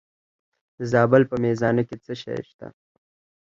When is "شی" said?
2.21-2.37